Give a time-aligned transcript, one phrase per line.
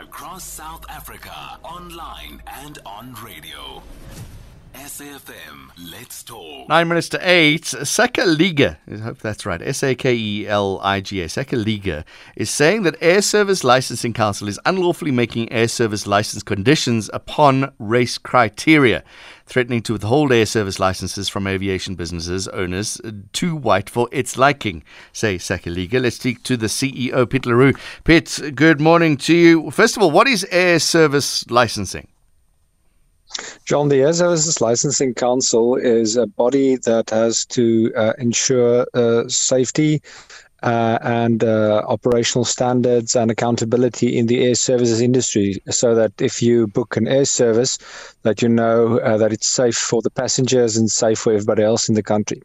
[0.00, 3.82] across South Africa, online and on radio.
[4.80, 6.66] SAFM, let's talk.
[6.66, 7.64] Nine minutes to eight.
[7.64, 9.60] Sakeliga, I hope that's right.
[9.60, 11.26] S A K E L I G A.
[11.26, 12.02] Sakeliga
[12.34, 17.74] is saying that Air Service Licensing Council is unlawfully making air service license conditions upon
[17.78, 19.04] race criteria,
[19.44, 24.38] threatening to withhold air service licenses from aviation businesses owners uh, too white for its
[24.38, 24.82] liking.
[25.12, 26.00] Say Sakeliga.
[26.00, 27.74] Let's speak to the CEO, Pete LaRue.
[28.04, 29.70] Piet, good morning to you.
[29.72, 32.08] First of all, what is air service licensing?
[33.70, 39.28] John, the Air Services Licensing Council is a body that has to uh, ensure uh,
[39.28, 40.02] safety
[40.64, 46.42] uh, and uh, operational standards and accountability in the air services industry so that if
[46.42, 47.78] you book an air service
[48.22, 51.88] that you know uh, that it's safe for the passengers and safe for everybody else
[51.88, 52.42] in the country.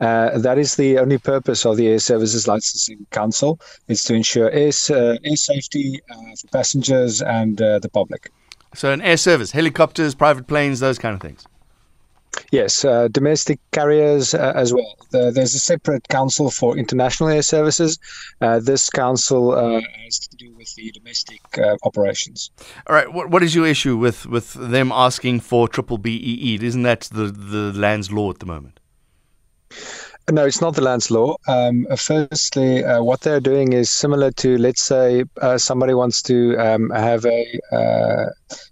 [0.00, 4.50] Uh, that is the only purpose of the air services licensing council is to ensure
[4.52, 6.00] air, air safety
[6.40, 8.32] for passengers and the public
[8.74, 11.46] so, an air service, helicopters, private planes, those kind of things.
[12.50, 14.96] Yes, uh, domestic carriers uh, as well.
[15.10, 17.98] The, there's a separate council for international air services.
[18.40, 22.50] Uh, this council uh, has to do with the domestic uh, operations.
[22.86, 23.12] All right.
[23.12, 26.58] What, what is your issue with, with them asking for triple BEE?
[26.62, 28.80] Isn't that the, the land's law at the moment?
[30.30, 31.34] No, it's not the land's law.
[31.48, 36.56] Um, firstly, uh, what they're doing is similar to, let's say, uh, somebody wants to
[36.58, 38.26] um, have a uh,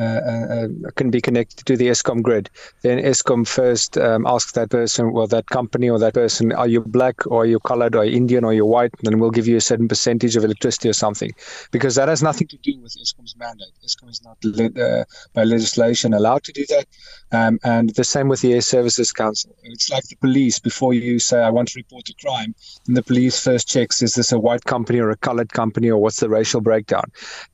[0.00, 2.48] uh, uh, can be connected to the Eskom grid.
[2.82, 6.80] Then Eskom first um, asks that person, well, that company or that person, are you
[6.80, 8.92] black or are you colored or Indian or you're white?
[9.02, 11.30] Then we'll give you a certain percentage of electricity or something,
[11.72, 13.74] because that has nothing to do with Eskom's mandate.
[13.84, 16.86] Eskom is not le- by legislation allowed to do that,
[17.32, 19.54] um, and the same with the Air Services Council.
[19.64, 22.54] It's like the police before you say I want to report a crime,
[22.86, 25.98] and the police first checks is this a white company or a colored company or
[25.98, 27.04] what's the racial breakdown.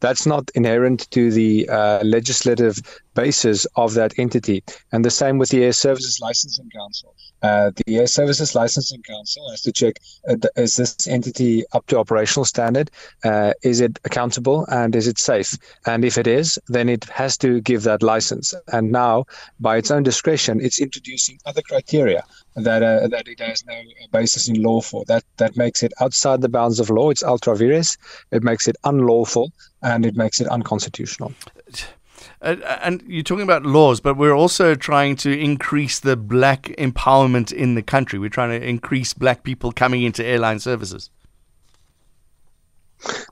[0.01, 2.81] That's not inherent to the uh, legislative
[3.15, 4.63] basis of that entity.
[4.93, 7.15] And the same with the Air Services Licensing Council.
[7.43, 9.95] Uh, the Air Services Licensing Council has to check
[10.29, 12.91] uh, is this entity up to operational standard?
[13.25, 15.57] Uh, is it accountable and is it safe?
[15.87, 18.55] And if it is, then it has to give that license.
[18.73, 19.25] And now,
[19.59, 22.25] by its own discretion, it's introducing other criteria
[22.57, 23.65] that uh, that it has
[24.13, 25.05] basis in law for.
[25.07, 27.11] That that makes it outside the bounds of law.
[27.11, 27.97] It's ultra vires.
[28.31, 31.33] It makes it unlawful and it makes it unconstitutional.
[32.43, 37.75] And you're talking about laws, but we're also trying to increase the black empowerment in
[37.75, 38.19] the country.
[38.19, 41.11] We're trying to increase black people coming into airline services.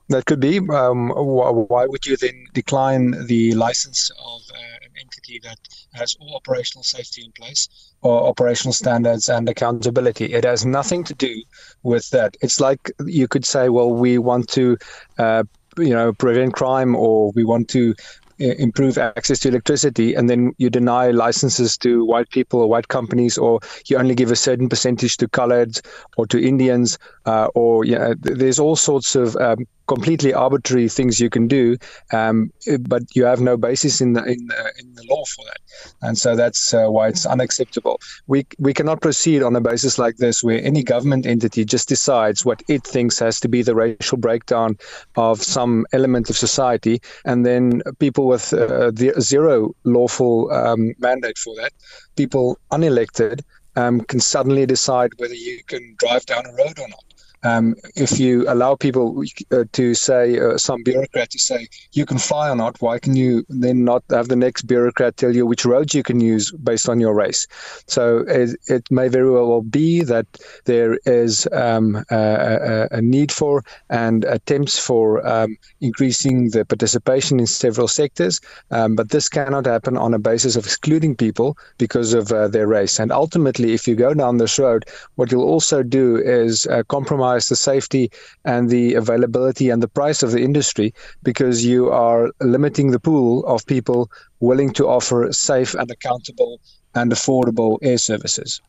[0.09, 0.57] That could be.
[0.57, 5.57] Um, why would you then decline the license of uh, entity that
[5.93, 10.33] has all operational safety in place or operational standards and accountability?
[10.33, 11.41] It has nothing to do
[11.83, 12.35] with that.
[12.41, 14.77] It's like you could say, well, we want to
[15.17, 15.43] uh,
[15.77, 17.93] you know prevent crime or we want to
[18.39, 23.37] improve access to electricity, and then you deny licenses to white people or white companies,
[23.37, 25.85] or you only give a certain percentage to coloreds
[26.17, 31.29] or to Indians, uh, or yeah, there's all sorts of um, completely arbitrary things you
[31.29, 31.75] can do,
[32.13, 32.51] um,
[32.87, 35.61] but you have no basis in the in the, in the law for that,
[36.01, 37.99] and so that's uh, why it's unacceptable.
[38.27, 42.45] We we cannot proceed on a basis like this, where any government entity just decides
[42.45, 44.77] what it thinks has to be the racial breakdown
[45.15, 51.55] of some element of society, and then people with uh, zero lawful um, mandate for
[51.55, 51.73] that,
[52.15, 53.41] people unelected.
[53.75, 57.08] Um, can suddenly decide whether you can drive down a road or not.
[57.43, 62.17] Um, if you allow people uh, to say, uh, some bureaucrat to say, you can
[62.17, 65.65] fly or not, why can you then not have the next bureaucrat tell you which
[65.65, 67.47] roads you can use based on your race?
[67.87, 70.27] So it, it may very well be that
[70.65, 77.47] there is um, a, a, need for and attempts for um, increasing the participation in
[77.47, 82.31] several sectors, um, but this cannot happen on a basis of excluding people because of
[82.31, 82.99] uh, their race.
[82.99, 84.85] And ultimately, if you go down this road,
[85.15, 88.11] what you'll also do is uh, compromise the safety
[88.45, 93.45] and the availability and the price of the industry because you are limiting the pool
[93.45, 94.09] of people
[94.39, 96.59] willing to offer safe and accountable
[96.95, 98.61] and affordable air services.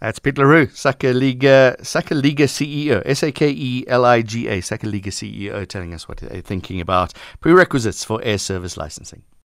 [0.00, 4.60] That's Piet Le Roux, Sakeliga, Sakeliga CEO, S A K E L I G A,
[4.60, 9.22] Sakeliga CEO, telling us what they're thinking about prerequisites for air service licensing.